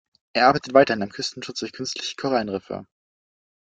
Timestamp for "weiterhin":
0.73-1.03